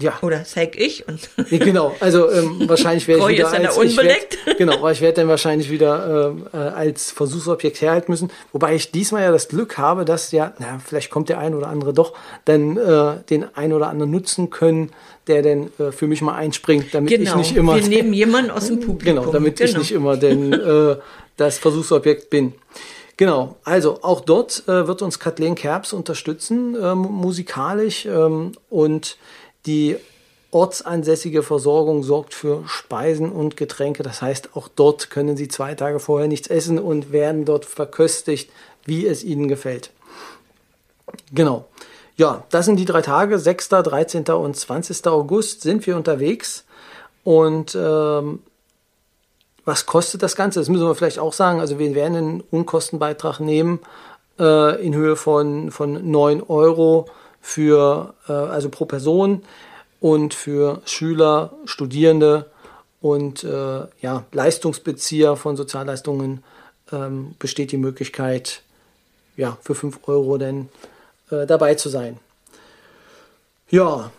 Ja. 0.00 0.18
Oder 0.22 0.44
zeig 0.44 0.78
ich. 0.78 1.08
Und 1.08 1.28
ja, 1.50 1.58
genau, 1.58 1.94
also 1.98 2.30
ähm, 2.30 2.62
wahrscheinlich 2.68 3.08
werde 3.08 3.22
ich 3.32 3.38
wieder 3.38 3.50
als, 3.50 3.76
ich 3.78 3.96
werd, 3.96 4.38
genau, 4.58 4.80
weil 4.80 4.92
ich 4.92 5.00
werde 5.00 5.20
dann 5.20 5.28
wahrscheinlich 5.28 5.70
wieder 5.70 6.34
äh, 6.52 6.56
äh, 6.56 6.60
als 6.60 7.10
Versuchsobjekt 7.10 7.80
herhalten 7.80 8.12
müssen. 8.12 8.30
Wobei 8.52 8.76
ich 8.76 8.92
diesmal 8.92 9.22
ja 9.22 9.32
das 9.32 9.48
Glück 9.48 9.76
habe, 9.76 10.04
dass 10.04 10.30
ja, 10.30 10.52
na, 10.58 10.78
vielleicht 10.84 11.10
kommt 11.10 11.28
der 11.28 11.38
ein 11.38 11.54
oder 11.54 11.66
andere 11.66 11.92
doch, 11.92 12.12
dann 12.44 12.76
äh, 12.76 13.24
den 13.28 13.44
ein 13.56 13.72
oder 13.72 13.88
anderen 13.88 14.12
nutzen 14.12 14.50
können, 14.50 14.90
der 15.26 15.42
denn 15.42 15.70
äh, 15.78 15.90
für 15.90 16.06
mich 16.06 16.22
mal 16.22 16.34
einspringt, 16.34 16.94
damit 16.94 17.10
genau. 17.10 17.32
ich 17.32 17.36
nicht 17.36 17.56
immer. 17.56 17.74
Wir 17.74 17.82
nehmen 17.88 18.12
jemanden 18.12 18.52
aus 18.52 18.68
dem 18.68 18.80
Publikum. 18.80 19.16
Genau, 19.16 19.32
damit 19.32 19.56
genau. 19.56 19.70
ich 19.70 19.78
nicht 19.78 19.92
immer 19.92 20.16
denn 20.16 20.52
äh, 20.52 20.96
das 21.36 21.58
Versuchsobjekt 21.58 22.30
bin. 22.30 22.54
Genau, 23.16 23.56
also 23.64 23.98
auch 24.02 24.20
dort 24.20 24.62
äh, 24.68 24.86
wird 24.86 25.02
uns 25.02 25.18
Kathleen 25.18 25.56
Kerbs 25.56 25.92
unterstützen, 25.92 26.76
ähm, 26.80 26.98
musikalisch 26.98 28.06
ähm, 28.06 28.52
und 28.70 29.16
die 29.68 29.96
ortsansässige 30.50 31.42
Versorgung 31.42 32.02
sorgt 32.02 32.32
für 32.32 32.64
Speisen 32.66 33.30
und 33.30 33.56
Getränke. 33.56 34.02
Das 34.02 34.22
heißt, 34.22 34.56
auch 34.56 34.68
dort 34.68 35.10
können 35.10 35.36
Sie 35.36 35.48
zwei 35.48 35.74
Tage 35.74 36.00
vorher 36.00 36.26
nichts 36.26 36.48
essen 36.48 36.78
und 36.78 37.12
werden 37.12 37.44
dort 37.44 37.66
verköstigt, 37.66 38.50
wie 38.86 39.06
es 39.06 39.22
Ihnen 39.22 39.46
gefällt. 39.46 39.90
Genau. 41.32 41.66
Ja, 42.16 42.44
das 42.50 42.64
sind 42.64 42.76
die 42.76 42.86
drei 42.86 43.02
Tage, 43.02 43.38
6., 43.38 43.68
13. 43.68 44.24
und 44.30 44.56
20. 44.56 45.06
August 45.06 45.60
sind 45.60 45.86
wir 45.86 45.96
unterwegs. 45.96 46.64
Und 47.22 47.76
ähm, 47.78 48.40
was 49.66 49.84
kostet 49.84 50.22
das 50.22 50.34
Ganze? 50.34 50.60
Das 50.60 50.70
müssen 50.70 50.86
wir 50.86 50.94
vielleicht 50.94 51.18
auch 51.18 51.34
sagen. 51.34 51.60
Also 51.60 51.78
wir 51.78 51.94
werden 51.94 52.16
einen 52.16 52.40
Unkostenbeitrag 52.50 53.38
nehmen 53.38 53.80
äh, 54.40 54.82
in 54.84 54.94
Höhe 54.94 55.14
von, 55.14 55.70
von 55.70 56.10
9 56.10 56.42
Euro 56.42 57.06
für, 57.40 58.14
äh, 58.28 58.32
also 58.32 58.68
pro 58.68 58.84
Person 58.84 59.42
und 60.00 60.34
für 60.34 60.82
Schüler, 60.84 61.52
Studierende 61.64 62.50
und 63.00 63.44
äh, 63.44 63.86
ja, 64.00 64.24
Leistungsbezieher 64.32 65.36
von 65.36 65.56
Sozialleistungen 65.56 66.42
ähm, 66.92 67.34
besteht 67.38 67.72
die 67.72 67.76
Möglichkeit, 67.76 68.62
ja, 69.36 69.56
für 69.62 69.74
5 69.74 70.00
Euro 70.08 70.38
denn 70.38 70.68
äh, 71.30 71.46
dabei 71.46 71.74
zu 71.74 71.88
sein. 71.88 72.18
Ja, 73.70 74.10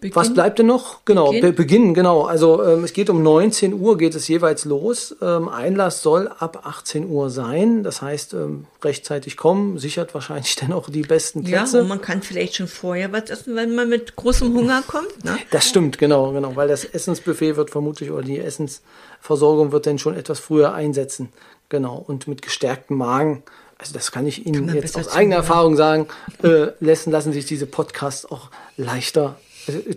Beginn? 0.00 0.16
Was 0.16 0.32
bleibt 0.32 0.58
denn 0.58 0.66
noch? 0.66 1.04
Genau, 1.04 1.26
Beginn, 1.26 1.40
Be 1.40 1.52
Beginn 1.52 1.94
genau. 1.94 2.22
Also 2.22 2.62
ähm, 2.62 2.84
es 2.84 2.92
geht 2.92 3.10
um 3.10 3.22
19 3.22 3.74
Uhr, 3.74 3.98
geht 3.98 4.14
es 4.14 4.28
jeweils 4.28 4.64
los. 4.64 5.16
Ähm, 5.20 5.48
Einlass 5.48 6.02
soll 6.02 6.28
ab 6.28 6.62
18 6.64 7.08
Uhr 7.08 7.30
sein. 7.30 7.82
Das 7.82 8.02
heißt, 8.02 8.34
ähm, 8.34 8.66
rechtzeitig 8.82 9.36
kommen, 9.36 9.78
sichert 9.78 10.14
wahrscheinlich 10.14 10.56
dann 10.60 10.72
auch 10.72 10.90
die 10.90 11.02
besten 11.02 11.44
Plätze. 11.44 11.78
Ja, 11.78 11.82
und 11.82 11.88
man 11.88 12.00
kann 12.00 12.22
vielleicht 12.22 12.56
schon 12.56 12.68
vorher 12.68 13.12
was 13.12 13.30
essen, 13.30 13.56
wenn 13.56 13.74
man 13.74 13.88
mit 13.88 14.16
großem 14.16 14.52
Hunger 14.52 14.82
kommt. 14.86 15.24
Ne? 15.24 15.38
Das 15.50 15.68
stimmt, 15.68 15.98
genau, 15.98 16.32
genau. 16.32 16.56
Weil 16.56 16.68
das 16.68 16.84
Essensbuffet 16.84 17.56
wird 17.56 17.70
vermutlich, 17.70 18.10
oder 18.10 18.22
die 18.22 18.38
Essensversorgung 18.38 19.72
wird 19.72 19.86
dann 19.86 19.98
schon 19.98 20.16
etwas 20.16 20.38
früher 20.38 20.74
einsetzen. 20.74 21.30
Genau, 21.68 21.96
und 21.96 22.28
mit 22.28 22.42
gestärktem 22.42 22.96
Magen 22.96 23.42
also 23.78 23.92
das 23.92 24.10
kann 24.10 24.26
ich 24.26 24.46
Ihnen 24.46 24.68
kann 24.68 24.76
jetzt 24.76 24.96
aus 24.96 25.08
eigener 25.08 25.36
Erfahrung 25.36 25.76
sagen, 25.76 26.06
äh, 26.42 26.68
lassen, 26.80 27.10
lassen 27.10 27.32
sich 27.32 27.44
diese 27.44 27.66
Podcasts 27.66 28.24
auch 28.24 28.50
leichter 28.76 29.36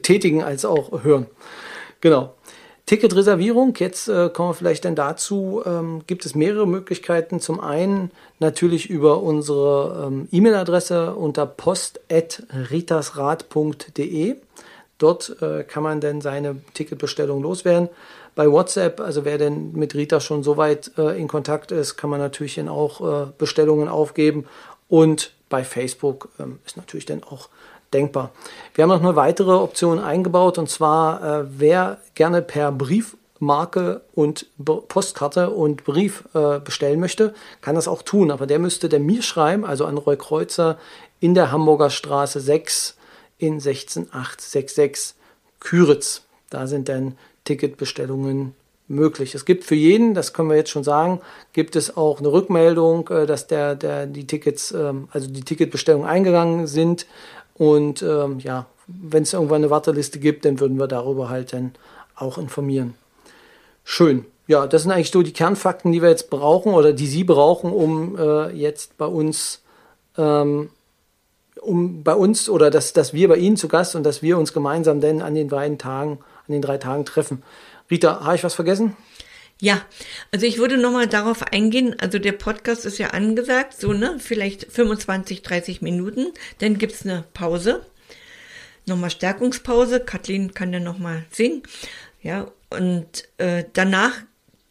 tätigen 0.02 0.44
als 0.44 0.66
auch 0.66 1.04
hören. 1.04 1.28
Genau. 2.02 2.34
Ticketreservierung, 2.90 3.76
jetzt 3.78 4.08
äh, 4.08 4.30
kommen 4.30 4.50
wir 4.50 4.56
vielleicht 4.56 4.84
dann 4.84 4.96
dazu, 4.96 5.62
ähm, 5.64 6.02
gibt 6.08 6.26
es 6.26 6.34
mehrere 6.34 6.66
Möglichkeiten. 6.66 7.40
Zum 7.40 7.60
einen 7.60 8.10
natürlich 8.40 8.90
über 8.90 9.22
unsere 9.22 10.08
ähm, 10.08 10.28
E-Mail-Adresse 10.32 11.14
unter 11.14 11.46
post.ritasrad.de. 11.46 14.38
Dort 14.98 15.42
äh, 15.42 15.64
kann 15.66 15.84
man 15.84 16.02
dann 16.02 16.22
seine 16.22 16.56
Ticketbestellung 16.74 17.44
loswerden. 17.44 17.90
Bei 18.34 18.52
WhatsApp, 18.52 19.02
also 19.02 19.24
wer 19.24 19.38
denn 19.38 19.72
mit 19.74 19.94
Rita 19.94 20.20
schon 20.20 20.42
so 20.42 20.58
weit 20.58 20.90
äh, 20.98 21.16
in 21.20 21.28
Kontakt 21.28 21.72
ist, 21.72 21.96
kann 21.96 22.10
man 22.10 22.20
natürlich 22.20 22.56
dann 22.56 22.70
auch 22.70 23.02
äh, 23.02 23.28
Bestellungen 23.38 23.88
aufgeben. 23.88 24.46
Und 24.88 25.36
bei 25.48 25.64
Facebook 25.64 26.30
ähm, 26.40 26.58
ist 26.66 26.76
natürlich 26.76 27.06
dann 27.06 27.24
auch 27.24 27.50
denkbar. 27.94 28.32
Wir 28.74 28.84
haben 28.84 28.90
noch 28.90 29.02
eine 29.02 29.16
weitere 29.16 29.54
Option 29.54 30.00
eingebaut 30.00 30.58
und 30.58 30.70
zwar, 30.70 31.42
äh, 31.42 31.46
wer 31.50 31.98
gerne 32.16 32.42
per 32.42 32.72
Briefmarke 32.72 34.02
und 34.14 34.48
Postkarte 34.64 35.50
und 35.50 35.84
Brief 35.84 36.24
äh, 36.34 36.60
bestellen 36.60 37.00
möchte, 37.00 37.34
kann 37.62 37.76
das 37.76 37.88
auch 37.88 38.02
tun. 38.02 38.32
Aber 38.32 38.48
der 38.48 38.60
müsste 38.60 38.90
der 38.90 39.00
mir 39.00 39.22
schreiben, 39.22 39.66
also 39.66 39.86
an 39.86 39.98
Roy 39.98 40.18
Kreuzer 40.18 40.78
in 41.20 41.34
der 41.34 41.52
Hamburger 41.52 41.90
Straße 41.90 42.40
6 42.40 42.98
in 43.38 43.60
16866 43.60 45.16
Küritz. 45.60 46.24
Da 46.50 46.68
sind 46.68 46.90
dann 46.90 47.18
Ticketbestellungen 47.44 48.56
möglich. 48.90 49.36
Es 49.36 49.46
gibt 49.46 49.64
für 49.64 49.76
jeden, 49.76 50.14
das 50.14 50.34
können 50.34 50.50
wir 50.50 50.58
jetzt 50.58 50.72
schon 50.72 50.84
sagen, 50.84 51.22
gibt 51.54 51.76
es 51.76 51.96
auch 51.96 52.20
eine 52.20 52.32
Rückmeldung, 52.32 53.08
äh, 53.10 53.26
dass 53.26 53.48
der, 53.48 53.76
der 53.76 54.08
die 54.08 54.28
Tickets, 54.28 54.72
ähm, 54.72 55.08
also 55.12 55.30
die 55.30 55.42
Ticketbestellungen 55.42 56.08
eingegangen 56.08 56.68
sind. 56.68 57.06
Und 57.60 58.02
ähm, 58.02 58.40
ja, 58.40 58.66
wenn 58.88 59.24
es 59.24 59.34
irgendwann 59.34 59.62
eine 59.62 59.70
Warteliste 59.70 60.18
gibt, 60.18 60.46
dann 60.46 60.60
würden 60.60 60.80
wir 60.80 60.88
darüber 60.88 61.30
halt 61.30 61.54
dann 61.54 61.74
auch 62.16 62.38
informieren. 62.38 62.96
Schön. 63.84 64.26
Ja, 64.48 64.66
das 64.66 64.84
sind 64.84 64.92
eigentlich 64.92 65.12
so 65.12 65.22
die 65.22 65.34
Kernfakten, 65.34 65.92
die 65.92 66.02
wir 66.02 66.10
jetzt 66.10 66.30
brauchen 66.30 66.74
oder 66.74 66.94
die 66.94 67.06
Sie 67.06 67.26
brauchen, 67.26 67.72
um 67.72 68.18
äh, 68.18 68.50
jetzt 68.52 68.98
bei 68.98 69.06
uns, 69.06 69.62
ähm, 70.18 70.70
um 71.62 72.02
bei 72.04 72.16
uns 72.16 72.50
oder 72.50 72.72
dass, 72.72 72.94
dass 72.94 73.14
wir 73.14 73.28
bei 73.28 73.36
Ihnen 73.36 73.58
zu 73.58 73.68
Gast 73.68 73.94
und 73.96 74.04
dass 74.04 74.22
wir 74.24 74.38
uns 74.38 74.54
gemeinsam 74.54 75.02
denn 75.02 75.22
an 75.22 75.36
den 75.36 75.50
beiden 75.50 75.78
Tagen, 75.78 76.20
an 76.48 76.54
den 76.54 76.62
drei 76.62 76.78
Tagen 76.78 77.04
treffen. 77.04 77.44
Rita, 77.92 78.24
habe 78.24 78.36
ich 78.36 78.44
was 78.44 78.54
vergessen? 78.56 78.96
Ja, 79.62 79.86
also 80.32 80.46
ich 80.46 80.58
würde 80.58 80.78
nochmal 80.78 81.08
darauf 81.08 81.44
eingehen, 81.44 82.00
also 82.00 82.18
der 82.18 82.32
Podcast 82.32 82.86
ist 82.86 82.98
ja 82.98 83.08
angesagt, 83.08 83.74
so, 83.80 83.92
ne, 83.92 84.16
vielleicht 84.18 84.72
25, 84.72 85.42
30 85.42 85.82
Minuten, 85.82 86.28
dann 86.60 86.78
gibt's 86.78 87.04
eine 87.04 87.26
Pause, 87.34 87.86
nochmal 88.86 89.10
Stärkungspause, 89.10 90.00
Kathleen 90.00 90.54
kann 90.54 90.72
dann 90.72 90.84
nochmal 90.84 91.26
singen, 91.30 91.64
ja, 92.22 92.50
und 92.70 93.28
äh, 93.38 93.66
danach 93.74 94.14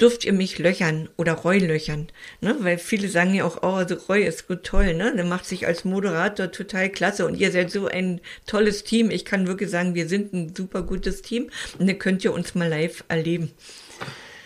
dürft 0.00 0.25
ihr 0.25 0.33
mich 0.33 0.59
löchern 0.59 1.09
oder 1.16 1.33
Roy 1.33 1.59
löchern, 1.59 2.09
ne? 2.40 2.57
Weil 2.61 2.78
viele 2.78 3.09
sagen 3.09 3.35
ja 3.35 3.45
auch, 3.45 3.62
oh, 3.62 3.75
also 3.75 3.97
Roy 4.09 4.25
ist 4.25 4.47
gut 4.47 4.64
toll, 4.64 4.95
ne? 4.95 5.12
Der 5.14 5.25
macht 5.25 5.45
sich 5.45 5.66
als 5.66 5.85
Moderator 5.85 6.52
total 6.52 6.88
klasse 6.88 7.26
und 7.26 7.35
ihr 7.35 7.50
seid 7.50 7.71
so 7.71 7.88
ein 7.88 8.21
tolles 8.47 8.85
Team. 8.85 9.11
Ich 9.11 9.25
kann 9.25 9.49
wirklich 9.49 9.71
sagen, 9.71 9.95
wir 9.95 10.09
sind 10.09 10.33
ein 10.33 10.54
super 10.54 10.83
gutes 10.83 11.23
Team 11.23 11.50
und 11.78 11.88
dann 11.88 11.99
könnt 11.99 12.25
ihr 12.25 12.33
uns 12.33 12.54
mal 12.54 12.68
live 12.68 13.04
erleben. 13.09 13.50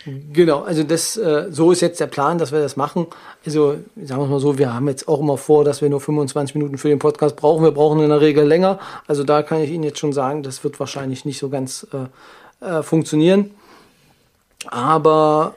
Genau, 0.04 0.62
also 0.62 0.82
das, 0.82 1.16
äh, 1.16 1.47
so 1.50 1.71
ist 1.71 1.80
jetzt 1.80 2.00
der 2.00 2.09
Plan, 2.09 2.38
dass 2.38 2.50
wir 2.50 2.61
das 2.61 2.76
machen. 2.76 3.06
Also 3.47 3.76
sagen 4.02 4.23
wir 4.23 4.26
mal 4.26 4.40
so, 4.40 4.59
wir 4.59 4.75
haben 4.75 4.88
jetzt 4.88 5.06
auch 5.06 5.21
immer 5.21 5.37
vor, 5.37 5.64
dass 5.64 5.80
wir 5.80 5.88
nur 5.88 6.00
25 6.00 6.56
Minuten 6.56 6.76
für 6.78 6.88
den 6.88 6.99
Podcast 6.99 7.37
brauchen. 7.37 7.62
Wir 7.62 7.71
brauchen 7.71 8.00
in 8.00 8.09
der 8.09 8.21
Regel 8.21 8.44
länger. 8.44 8.80
Also 9.06 9.23
da 9.23 9.42
kann 9.42 9.61
ich 9.61 9.71
Ihnen 9.71 9.85
jetzt 9.85 10.00
schon 10.00 10.12
sagen, 10.12 10.42
das 10.42 10.64
wird 10.64 10.80
wahrscheinlich 10.80 11.25
nicht 11.25 11.38
so 11.38 11.49
ganz 11.49 11.87
äh, 11.92 12.66
äh, 12.66 12.82
funktionieren. 12.82 13.52
Aber 14.66 15.54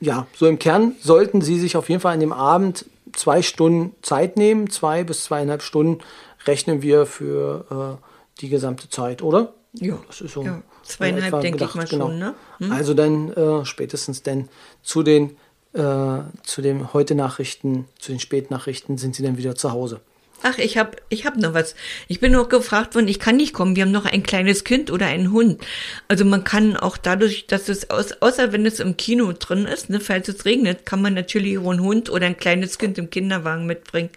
ja, 0.00 0.26
so 0.34 0.46
im 0.46 0.58
Kern 0.58 0.94
sollten 1.00 1.40
Sie 1.40 1.58
sich 1.58 1.76
auf 1.76 1.88
jeden 1.88 2.00
Fall 2.00 2.14
an 2.14 2.20
dem 2.20 2.32
Abend 2.32 2.86
zwei 3.14 3.42
Stunden 3.42 3.94
Zeit 4.02 4.36
nehmen. 4.36 4.70
Zwei 4.70 5.02
bis 5.02 5.24
zweieinhalb 5.24 5.62
Stunden 5.62 6.02
rechnen 6.46 6.82
wir 6.82 7.06
für 7.06 7.98
äh, 8.00 8.40
die 8.40 8.48
gesamte 8.48 8.88
Zeit, 8.88 9.22
oder? 9.22 9.52
Ja, 9.72 9.98
das 10.06 10.20
ist 10.20 10.34
so. 10.34 10.42
Ja. 10.42 10.62
Zweieinhalb, 10.92 11.40
denke 11.40 11.64
ich 11.64 11.74
mal 11.74 11.86
genau. 11.86 12.06
schon, 12.06 12.18
ne? 12.18 12.34
Hm? 12.58 12.72
Also 12.72 12.94
dann 12.94 13.32
äh, 13.32 13.64
spätestens 13.64 14.22
denn 14.22 14.48
zu 14.82 15.02
den 15.02 15.36
äh, 15.72 16.18
zu 16.42 16.62
den 16.62 16.92
heute 16.92 17.14
Nachrichten, 17.14 17.86
zu 17.98 18.12
den 18.12 18.20
Spätnachrichten 18.20 18.98
sind 18.98 19.14
sie 19.14 19.22
dann 19.22 19.38
wieder 19.38 19.54
zu 19.54 19.72
Hause. 19.72 20.00
Ach, 20.42 20.58
ich 20.58 20.78
habe 20.78 20.96
ich 21.10 21.26
hab 21.26 21.36
noch 21.36 21.52
was. 21.52 21.74
Ich 22.08 22.18
bin 22.18 22.32
noch 22.32 22.48
gefragt 22.48 22.94
worden, 22.94 23.08
ich 23.08 23.18
kann 23.18 23.36
nicht 23.36 23.52
kommen. 23.52 23.76
Wir 23.76 23.84
haben 23.84 23.92
noch 23.92 24.06
ein 24.06 24.22
kleines 24.22 24.64
Kind 24.64 24.90
oder 24.90 25.06
einen 25.06 25.32
Hund. 25.32 25.60
Also 26.08 26.24
man 26.24 26.44
kann 26.44 26.76
auch 26.76 26.96
dadurch, 26.96 27.46
dass 27.46 27.68
es 27.68 27.90
aus, 27.90 28.12
außer 28.20 28.52
wenn 28.52 28.64
es 28.64 28.80
im 28.80 28.96
Kino 28.96 29.32
drin 29.38 29.66
ist, 29.66 29.90
ne, 29.90 30.00
falls 30.00 30.28
es 30.28 30.44
regnet, 30.44 30.86
kann 30.86 31.02
man 31.02 31.14
natürlich 31.14 31.58
auch 31.58 31.70
einen 31.70 31.82
Hund 31.82 32.08
oder 32.10 32.26
ein 32.26 32.38
kleines 32.38 32.78
Kind 32.78 32.96
im 32.96 33.10
Kinderwagen 33.10 33.66
mitbringen. 33.66 34.10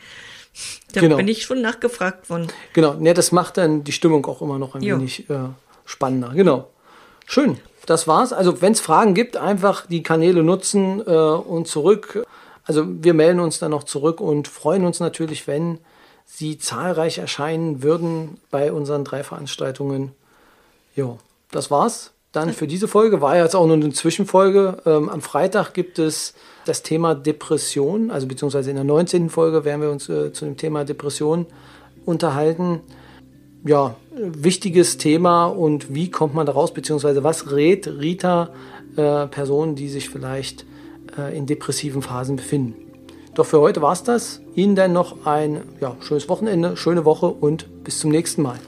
Da 0.93 1.01
genau. 1.01 1.17
bin 1.17 1.27
ich 1.27 1.43
schon 1.43 1.61
nachgefragt 1.61 2.29
worden. 2.29 2.47
Genau, 2.73 2.99
ja, 3.01 3.13
das 3.13 3.31
macht 3.31 3.57
dann 3.57 3.83
die 3.83 3.91
Stimmung 3.91 4.25
auch 4.25 4.41
immer 4.41 4.59
noch 4.59 4.75
ein 4.75 4.83
jo. 4.83 4.97
wenig 4.97 5.29
äh, 5.29 5.49
spannender. 5.85 6.31
Genau. 6.33 6.67
Schön. 7.25 7.57
das 7.85 8.07
war's. 8.07 8.33
Also 8.33 8.61
wenn 8.61 8.73
es 8.73 8.81
Fragen 8.81 9.13
gibt, 9.13 9.37
einfach 9.37 9.85
die 9.87 10.03
Kanäle 10.03 10.43
nutzen 10.43 11.01
äh, 11.05 11.11
und 11.11 11.67
zurück. 11.67 12.23
Also 12.65 12.85
wir 12.87 13.13
melden 13.13 13.39
uns 13.39 13.59
dann 13.59 13.71
noch 13.71 13.83
zurück 13.83 14.21
und 14.21 14.47
freuen 14.47 14.85
uns 14.85 14.99
natürlich, 14.99 15.47
wenn 15.47 15.79
Sie 16.25 16.57
zahlreich 16.57 17.17
erscheinen 17.17 17.83
würden 17.83 18.39
bei 18.49 18.71
unseren 18.71 19.03
drei 19.03 19.23
Veranstaltungen. 19.23 20.13
Jo, 20.95 21.19
das 21.51 21.69
war's. 21.69 22.11
Dann 22.31 22.53
für 22.53 22.65
diese 22.65 22.87
Folge 22.87 23.21
war 23.21 23.37
jetzt 23.37 23.55
auch 23.55 23.67
nur 23.67 23.75
eine 23.75 23.91
Zwischenfolge. 23.91 24.77
Ähm, 24.85 25.09
am 25.09 25.21
Freitag 25.21 25.73
gibt 25.73 25.99
es 25.99 26.33
das 26.65 26.81
Thema 26.81 27.13
Depression, 27.13 28.09
also 28.09 28.25
beziehungsweise 28.25 28.71
in 28.71 28.77
der 28.77 28.85
19. 28.85 29.29
Folge 29.29 29.65
werden 29.65 29.81
wir 29.81 29.91
uns 29.91 30.09
äh, 30.09 30.33
zu 30.33 30.45
dem 30.45 30.57
Thema 30.57 30.85
Depression 30.85 31.45
unterhalten 32.05 32.81
ja, 33.65 33.95
wichtiges 34.15 34.97
Thema 34.97 35.45
und 35.45 35.93
wie 35.93 36.11
kommt 36.11 36.33
man 36.33 36.45
daraus, 36.45 36.73
beziehungsweise 36.73 37.23
was 37.23 37.51
rät 37.51 37.87
Rita 37.87 38.49
äh, 38.95 39.27
Personen, 39.27 39.75
die 39.75 39.89
sich 39.89 40.09
vielleicht 40.09 40.65
äh, 41.17 41.35
in 41.37 41.45
depressiven 41.45 42.01
Phasen 42.01 42.35
befinden. 42.35 42.75
Doch 43.33 43.45
für 43.45 43.59
heute 43.59 43.81
war 43.81 43.93
es 43.93 44.03
das. 44.03 44.41
Ihnen 44.55 44.75
dann 44.75 44.93
noch 44.93 45.25
ein 45.25 45.61
ja, 45.81 45.95
schönes 46.01 46.29
Wochenende, 46.29 46.77
schöne 46.77 47.03
Woche 47.05 47.27
und 47.27 47.83
bis 47.83 47.99
zum 47.99 48.11
nächsten 48.11 48.43
Mal. 48.43 48.59